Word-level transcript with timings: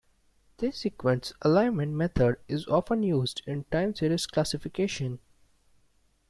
This 0.57 0.77
sequence 0.79 1.31
alignment 1.43 1.91
method 1.93 2.37
is 2.47 2.65
often 2.67 3.03
used 3.03 3.43
in 3.45 3.65
time 3.65 3.93
series 3.93 4.25
classification. 4.25 5.19